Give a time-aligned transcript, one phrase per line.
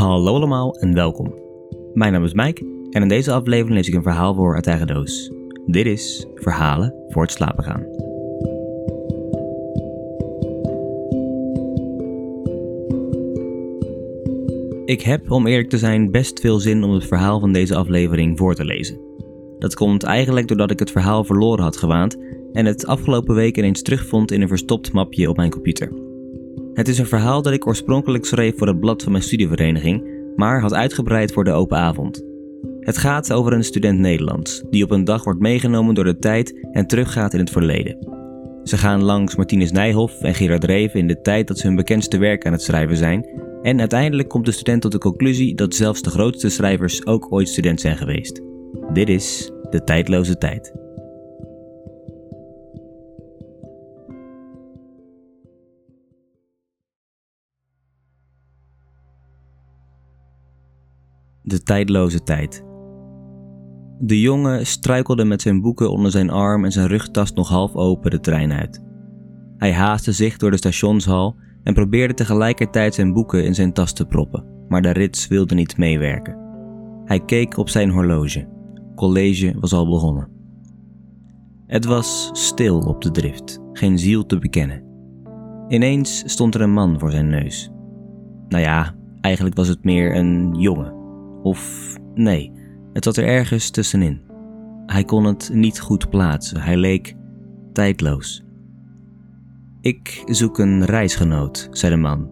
[0.00, 1.34] Hallo allemaal en welkom.
[1.94, 4.86] Mijn naam is Mike en in deze aflevering lees ik een verhaal voor uit eigen
[4.86, 5.32] doos.
[5.66, 7.86] Dit is Verhalen voor het slapen gaan.
[14.84, 18.38] Ik heb, om eerlijk te zijn, best veel zin om het verhaal van deze aflevering
[18.38, 19.00] voor te lezen.
[19.58, 22.16] Dat komt eigenlijk doordat ik het verhaal verloren had gewaand
[22.52, 26.09] en het afgelopen week ineens terugvond in een verstopt mapje op mijn computer.
[26.74, 30.04] Het is een verhaal dat ik oorspronkelijk schreef voor het blad van mijn studievereniging,
[30.36, 32.24] maar had uitgebreid voor de open avond.
[32.80, 36.66] Het gaat over een student Nederlands die op een dag wordt meegenomen door de tijd
[36.72, 38.18] en teruggaat in het verleden.
[38.62, 42.18] Ze gaan langs Martinus Nijhoff en Gerard Reven in de tijd dat ze hun bekendste
[42.18, 43.28] werk aan het schrijven zijn.
[43.62, 47.48] En uiteindelijk komt de student tot de conclusie dat zelfs de grootste schrijvers ook ooit
[47.48, 48.40] student zijn geweest.
[48.92, 50.72] Dit is de tijdloze tijd.
[61.50, 62.64] De tijdloze tijd.
[63.98, 68.10] De jongen struikelde met zijn boeken onder zijn arm en zijn rugtas nog half open
[68.10, 68.82] de trein uit.
[69.56, 74.06] Hij haastte zich door de stationshal en probeerde tegelijkertijd zijn boeken in zijn tas te
[74.06, 76.38] proppen, maar de rits wilde niet meewerken.
[77.04, 78.48] Hij keek op zijn horloge.
[78.94, 80.28] College was al begonnen.
[81.66, 84.84] Het was stil op de drift, geen ziel te bekennen.
[85.68, 87.70] Ineens stond er een man voor zijn neus.
[88.48, 90.99] Nou ja, eigenlijk was het meer een jongen.
[91.42, 92.52] Of nee,
[92.92, 94.20] het zat er ergens tussenin.
[94.86, 97.16] Hij kon het niet goed plaatsen, hij leek
[97.72, 98.44] tijdloos.
[99.80, 102.30] Ik zoek een reisgenoot, zei de man.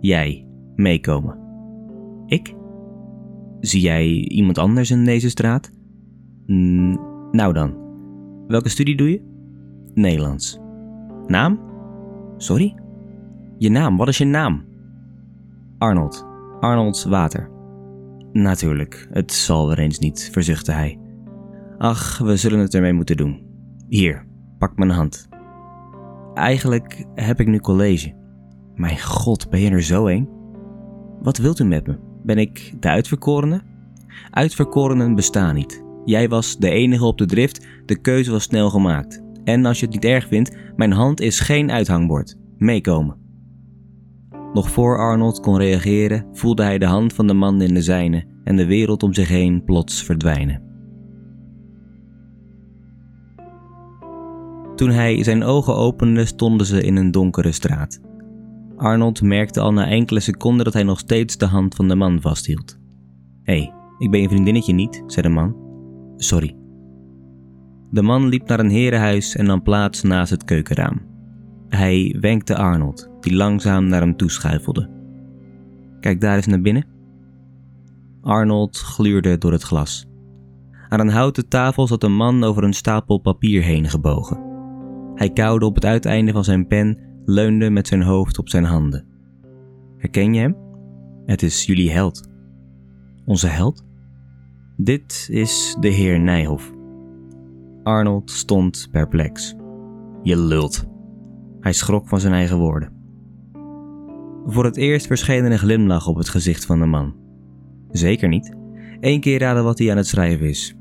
[0.00, 1.38] Jij, meekomen.
[2.26, 2.54] Ik?
[3.60, 5.70] Zie jij iemand anders in deze straat?
[7.30, 7.74] nou dan.
[8.46, 9.22] Welke studie doe je?
[9.94, 10.58] Nederlands.
[11.26, 11.60] Naam?
[12.36, 12.74] Sorry?
[13.58, 14.64] Je naam, wat is je naam?
[15.78, 16.26] Arnold.
[16.60, 17.57] Arnold Water.
[18.32, 20.98] Natuurlijk, het zal er eens niet, verzuchtte hij.
[21.78, 23.42] Ach, we zullen het ermee moeten doen.
[23.88, 24.26] Hier,
[24.58, 25.28] pak mijn hand.
[26.34, 28.14] Eigenlijk heb ik nu college.
[28.74, 30.28] Mijn god, ben je er zo een?
[31.22, 31.98] Wat wilt u met me?
[32.22, 33.62] Ben ik de uitverkorene?
[34.30, 35.84] Uitverkorenen bestaan niet.
[36.04, 39.22] Jij was de enige op de drift, de keuze was snel gemaakt.
[39.44, 42.36] En als je het niet erg vindt, mijn hand is geen uithangbord.
[42.56, 43.27] Meekomen.
[44.52, 48.24] Nog voor Arnold kon reageren, voelde hij de hand van de man in de zijne
[48.44, 50.62] en de wereld om zich heen plots verdwijnen.
[54.74, 58.00] Toen hij zijn ogen opende, stonden ze in een donkere straat.
[58.76, 62.20] Arnold merkte al na enkele seconden dat hij nog steeds de hand van de man
[62.20, 62.78] vasthield.
[63.42, 65.56] Hé, hey, ik ben je vriendinnetje niet, zei de man.
[66.16, 66.56] Sorry.
[67.90, 71.00] De man liep naar een herenhuis en nam plaats naast het keukenraam.
[71.68, 74.90] Hij wenkte Arnold, die langzaam naar hem toeschuifelde.
[76.00, 76.86] Kijk daar eens naar binnen.
[78.20, 80.06] Arnold gluurde door het glas.
[80.88, 84.46] Aan een houten tafel zat een man over een stapel papier heen gebogen.
[85.14, 89.06] Hij kauwde op het uiteinde van zijn pen, leunde met zijn hoofd op zijn handen.
[89.96, 90.56] Herken je hem?
[91.26, 92.28] Het is jullie held.
[93.24, 93.84] Onze held?
[94.76, 96.72] Dit is de heer Nijhoff.
[97.82, 99.54] Arnold stond perplex.
[100.22, 100.84] Je lult.
[101.60, 102.97] Hij schrok van zijn eigen woorden.
[104.46, 107.14] Voor het eerst verscheen er een glimlach op het gezicht van de man.
[107.90, 108.56] Zeker niet.
[109.00, 110.76] Eén keer raden wat hij aan het schrijven is.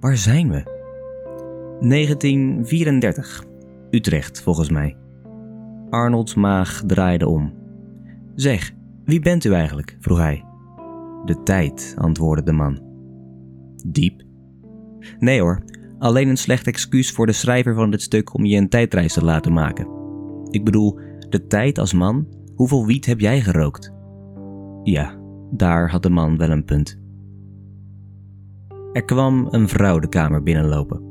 [0.00, 0.62] Waar zijn we?
[1.80, 3.44] 1934.
[3.90, 4.96] Utrecht, volgens mij.
[5.90, 7.52] Arnolds maag draaide om.
[8.34, 8.72] Zeg,
[9.04, 9.96] wie bent u eigenlijk?
[10.00, 10.44] vroeg hij.
[11.24, 12.80] De tijd, antwoordde de man.
[13.86, 14.22] Diep?
[15.18, 15.62] Nee hoor,
[15.98, 19.24] alleen een slecht excuus voor de schrijver van dit stuk om je een tijdreis te
[19.24, 19.88] laten maken.
[20.50, 20.98] Ik bedoel,
[21.32, 23.92] de tijd als man, hoeveel wiet heb jij gerookt?
[24.82, 25.18] Ja,
[25.50, 27.00] daar had de man wel een punt.
[28.92, 31.02] Er kwam een vrouw de kamer binnenlopen.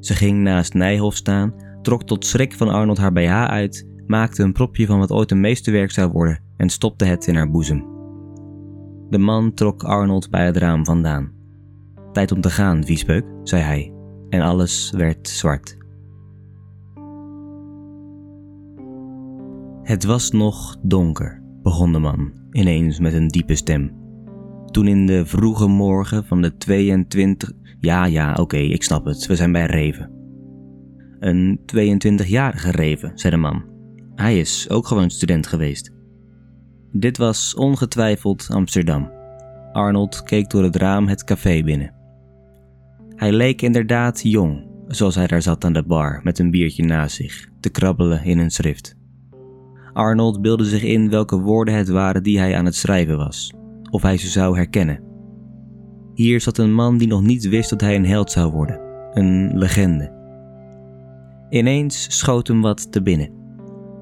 [0.00, 4.52] Ze ging naast Nijhoff staan, trok tot schrik van Arnold haar BH uit, maakte een
[4.52, 7.84] propje van wat ooit een meesterwerk zou worden en stopte het in haar boezem.
[9.10, 11.32] De man trok Arnold bij het raam vandaan.
[12.12, 13.92] Tijd om te gaan, viespeuk, zei hij,
[14.28, 15.76] en alles werd zwart.
[19.86, 23.92] Het was nog donker, begon de man, ineens met een diepe stem.
[24.70, 27.52] Toen in de vroege morgen van de 22.
[27.80, 30.10] Ja, ja, oké, ik snap het, we zijn bij Reven.
[31.18, 33.64] Een 22-jarige Reven, zei de man.
[34.14, 35.92] Hij is ook gewoon student geweest.
[36.92, 39.10] Dit was ongetwijfeld Amsterdam.
[39.72, 41.94] Arnold keek door het raam het café binnen.
[43.08, 47.16] Hij leek inderdaad jong, zoals hij daar zat aan de bar met een biertje naast
[47.16, 48.96] zich, te krabbelen in een schrift.
[49.96, 53.52] Arnold beelde zich in welke woorden het waren die hij aan het schrijven was,
[53.90, 55.00] of hij ze zou herkennen.
[56.14, 58.80] Hier zat een man die nog niet wist dat hij een held zou worden,
[59.12, 60.12] een legende.
[61.48, 63.30] Ineens schoot hem wat te binnen.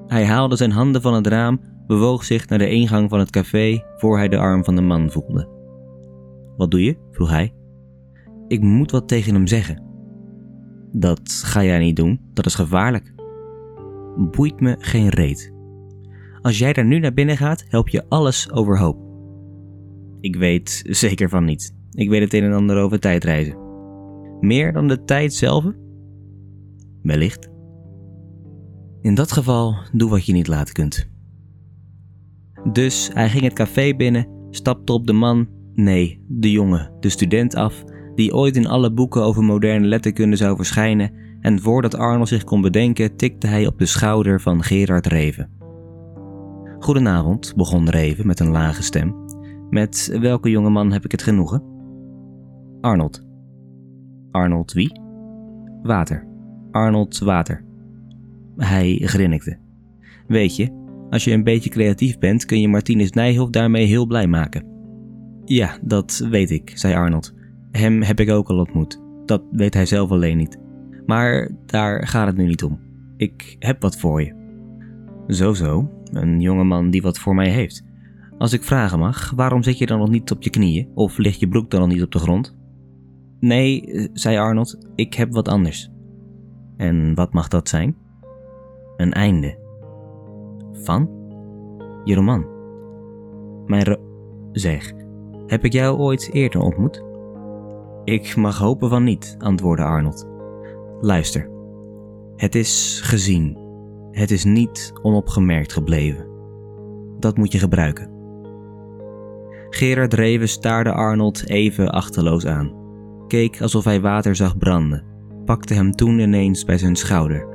[0.07, 3.83] Hij haalde zijn handen van het raam, bewoog zich naar de ingang van het café
[3.97, 5.47] voor hij de arm van de man voelde.
[6.57, 6.97] Wat doe je?
[7.11, 7.53] vroeg hij.
[8.47, 9.83] Ik moet wat tegen hem zeggen.
[10.91, 13.13] Dat ga jij niet doen, dat is gevaarlijk.
[14.15, 15.54] Boeit me geen reet.
[16.45, 18.97] Als jij daar nu naar binnen gaat, help je alles overhoop.
[20.21, 21.75] Ik weet zeker van niet.
[21.91, 23.57] Ik weet het een en ander over tijdreizen.
[24.39, 25.65] Meer dan de tijd zelf?
[27.01, 27.49] Wellicht.
[29.01, 31.09] In dat geval, doe wat je niet laten kunt.
[32.71, 37.55] Dus hij ging het café binnen, stapte op de man, nee, de jongen, de student
[37.55, 37.83] af,
[38.15, 41.11] die ooit in alle boeken over moderne letterkunde zou verschijnen,
[41.41, 45.64] en voordat Arnold zich kon bedenken, tikte hij op de schouder van Gerard Reven.
[46.85, 49.15] Goedenavond, begon Reven met een lage stem.
[49.69, 51.63] Met welke jongeman heb ik het genoegen?
[52.81, 53.27] Arnold.
[54.31, 54.99] Arnold wie?
[55.83, 56.27] Water.
[56.71, 57.63] Arnold Water.
[58.57, 59.57] Hij grinnikte.
[60.27, 60.71] Weet je,
[61.09, 64.65] als je een beetje creatief bent, kun je Martinus Nijhoff daarmee heel blij maken.
[65.45, 67.33] Ja, dat weet ik, zei Arnold.
[67.71, 69.01] Hem heb ik ook al ontmoet.
[69.25, 70.59] Dat weet hij zelf alleen niet.
[71.05, 72.79] Maar daar gaat het nu niet om.
[73.17, 74.44] Ik heb wat voor je.
[75.27, 77.83] Zo zo, een jongeman die wat voor mij heeft.
[78.37, 80.89] Als ik vragen mag, waarom zit je dan nog niet op je knieën?
[80.93, 82.57] Of ligt je broek dan nog niet op de grond?
[83.39, 85.91] Nee, zei Arnold, ik heb wat anders.
[86.77, 87.95] En wat mag dat zijn?
[88.97, 89.57] Een einde.
[90.71, 91.09] Van?
[92.03, 92.45] Je roman.
[93.65, 93.95] Mijn ro...
[94.51, 94.93] Zeg,
[95.47, 97.03] heb ik jou ooit eerder ontmoet?
[98.03, 100.29] Ik mag hopen van niet, antwoordde Arnold.
[101.01, 101.49] Luister.
[102.35, 103.64] Het is gezien.
[104.15, 106.27] Het is niet onopgemerkt gebleven.
[107.19, 108.09] Dat moet je gebruiken.
[109.69, 112.73] Gerard Reven staarde Arnold even achterloos aan,
[113.27, 115.03] keek alsof hij water zag branden,
[115.45, 117.47] pakte hem toen ineens bij zijn schouder.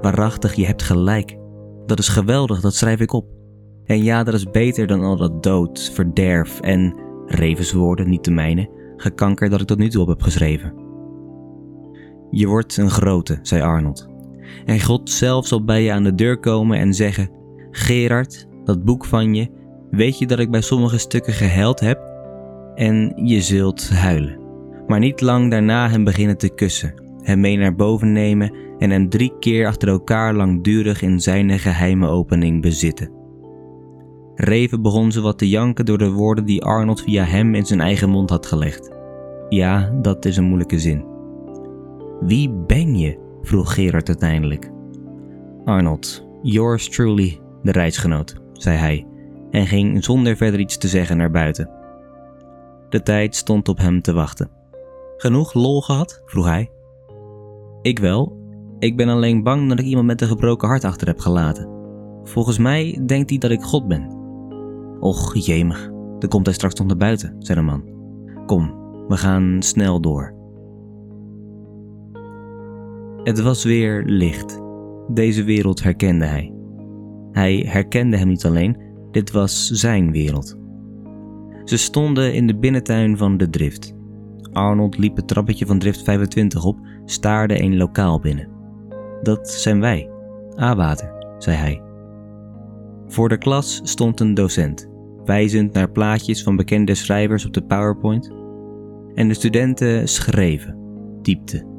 [0.00, 1.38] Waarachtig, je hebt gelijk.
[1.86, 3.26] Dat is geweldig, dat schrijf ik op.
[3.84, 6.96] En ja, dat is beter dan al dat dood, verderf en,
[7.26, 10.74] revenswoorden, niet de mijne, gekanker dat ik tot nu toe op heb geschreven.
[12.30, 14.15] Je wordt een grote, zei Arnold.
[14.64, 17.30] En God zelf zal bij je aan de deur komen en zeggen:
[17.70, 19.48] Gerard, dat boek van je,
[19.90, 22.14] weet je dat ik bij sommige stukken gehuild heb?
[22.74, 24.38] En je zult huilen.
[24.86, 29.08] Maar niet lang daarna hem beginnen te kussen, hem mee naar boven nemen en hem
[29.08, 33.10] drie keer achter elkaar langdurig in zijn geheime opening bezitten.
[34.34, 37.80] Reven begon ze wat te janken door de woorden die Arnold via hem in zijn
[37.80, 38.90] eigen mond had gelegd.
[39.48, 41.04] Ja, dat is een moeilijke zin.
[42.20, 43.25] Wie ben je?
[43.46, 44.70] Vroeg Gerard uiteindelijk.
[45.64, 49.06] Arnold, yours truly, de reisgenoot, zei hij
[49.50, 51.70] en ging zonder verder iets te zeggen naar buiten.
[52.88, 54.50] De tijd stond op hem te wachten.
[55.16, 56.22] Genoeg lol gehad?
[56.24, 56.70] vroeg hij.
[57.82, 58.44] Ik wel.
[58.78, 61.68] Ik ben alleen bang dat ik iemand met een gebroken hart achter heb gelaten.
[62.22, 64.14] Volgens mij denkt hij dat ik God ben.
[65.00, 65.90] Och, jemig.
[66.18, 67.84] Dan komt hij straks nog naar buiten, zei de man.
[68.46, 68.74] Kom,
[69.08, 70.35] we gaan snel door.
[73.26, 74.60] Het was weer licht.
[75.08, 76.54] Deze wereld herkende hij.
[77.32, 78.76] Hij herkende hem niet alleen,
[79.10, 80.58] dit was zijn wereld.
[81.64, 83.94] Ze stonden in de binnentuin van de Drift.
[84.52, 88.48] Arnold liep het trappetje van Drift 25 op, staarde een lokaal binnen.
[89.22, 90.10] Dat zijn wij,
[90.60, 91.82] A-water, zei hij.
[93.06, 94.88] Voor de klas stond een docent,
[95.24, 98.32] wijzend naar plaatjes van bekende schrijvers op de PowerPoint.
[99.14, 100.78] En de studenten schreven,
[101.22, 101.75] typten,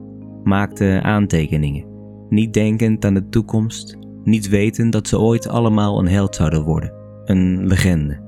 [0.47, 1.85] maakten aantekeningen,
[2.29, 6.93] niet denkend aan de toekomst, niet wetend dat ze ooit allemaal een held zouden worden,
[7.25, 8.25] een legende.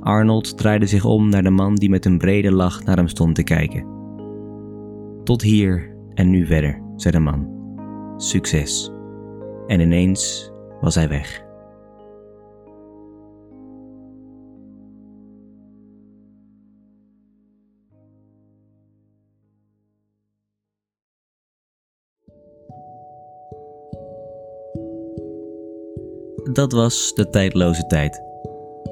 [0.00, 3.34] Arnold draaide zich om naar de man die met een brede lach naar hem stond
[3.34, 3.86] te kijken.
[5.24, 7.48] Tot hier en nu verder, zei de man.
[8.16, 8.92] Succes.
[9.66, 11.49] En ineens was hij weg.
[26.52, 28.22] Dat was de tijdloze tijd.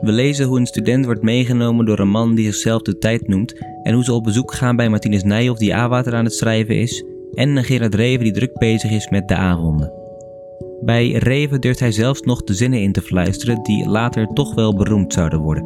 [0.01, 3.55] We lezen hoe een student wordt meegenomen door een man die zichzelf de tijd noemt
[3.83, 7.05] en hoe ze op bezoek gaan bij Martinez Nijhoff die A-water aan het schrijven is
[7.35, 9.93] en een Gerard Reven die druk bezig is met de avonden.
[10.81, 14.75] Bij Reven durft hij zelfs nog de zinnen in te fluisteren die later toch wel
[14.75, 15.65] beroemd zouden worden.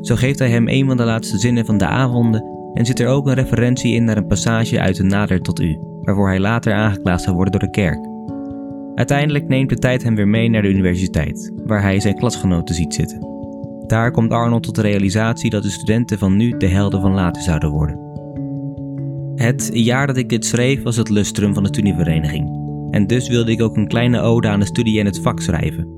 [0.00, 2.44] Zo geeft hij hem een van de laatste zinnen van de avonden
[2.74, 5.78] en zit er ook een referentie in naar een passage uit de Nader tot U,
[6.02, 8.07] waarvoor hij later aangeklaagd zou worden door de kerk.
[8.98, 12.94] Uiteindelijk neemt de tijd hem weer mee naar de universiteit, waar hij zijn klasgenoten ziet
[12.94, 13.26] zitten.
[13.86, 17.42] Daar komt Arnold tot de realisatie dat de studenten van nu de helden van later
[17.42, 17.98] zouden worden.
[19.34, 22.50] Het jaar dat ik dit schreef was het lustrum van de studievereniging.
[22.90, 25.88] En dus wilde ik ook een kleine ode aan de studie en het vak schrijven.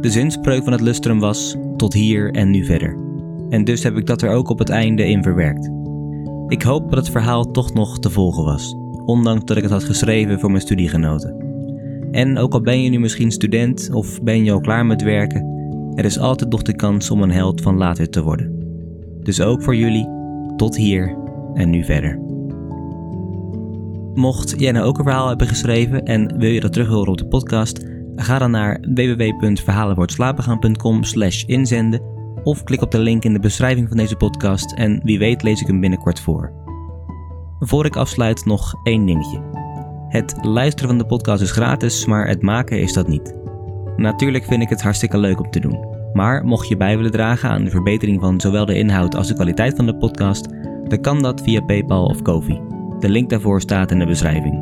[0.00, 2.96] De zinspreuk van het lustrum was: tot hier en nu verder.
[3.48, 5.70] En dus heb ik dat er ook op het einde in verwerkt.
[6.48, 9.84] Ik hoop dat het verhaal toch nog te volgen was, ondanks dat ik het had
[9.84, 11.49] geschreven voor mijn studiegenoten.
[12.10, 15.44] En ook al ben je nu misschien student of ben je al klaar met werken,
[15.94, 18.58] er is altijd nog de kans om een held van later te worden.
[19.22, 20.08] Dus ook voor jullie,
[20.56, 21.16] tot hier
[21.54, 22.20] en nu verder.
[24.14, 27.18] Mocht jij nou ook een verhaal hebben geschreven en wil je dat terug horen op
[27.18, 27.86] de podcast,
[28.16, 32.02] ga dan naar www.verhalenwoordslapengaan.com slash inzenden
[32.42, 35.60] of klik op de link in de beschrijving van deze podcast en wie weet lees
[35.60, 36.52] ik hem binnenkort voor.
[37.58, 39.40] Voor ik afsluit nog één dingetje.
[40.10, 43.34] Het luisteren van de podcast is gratis, maar het maken is dat niet.
[43.96, 45.86] Natuurlijk vind ik het hartstikke leuk om te doen.
[46.12, 49.34] Maar mocht je bij willen dragen aan de verbetering van zowel de inhoud als de
[49.34, 50.48] kwaliteit van de podcast,
[50.84, 52.60] dan kan dat via PayPal of Kofi.
[52.98, 54.54] De link daarvoor staat in de beschrijving.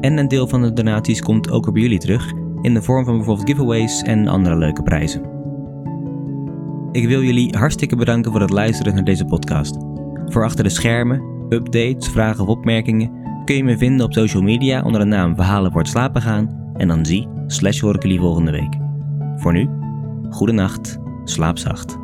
[0.00, 3.16] En een deel van de donaties komt ook op jullie terug in de vorm van
[3.16, 5.22] bijvoorbeeld giveaways en andere leuke prijzen.
[6.92, 9.76] Ik wil jullie hartstikke bedanken voor het luisteren naar deze podcast.
[10.26, 14.82] Voor achter de schermen, updates, vragen of opmerkingen kun je me vinden op social media
[14.82, 18.50] onder de naam Verhalen wordt slapen gaan en dan zie slash hoor ik jullie volgende
[18.50, 18.76] week.
[19.36, 19.68] Voor nu,
[20.30, 22.01] goede nacht, slaap zacht.